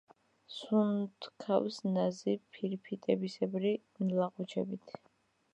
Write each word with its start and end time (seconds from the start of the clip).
სუნთქავს 0.53 1.77
ნაზი 1.97 2.35
ფირფიტისებრი 2.57 3.77
ლაყუჩებით. 4.17 5.01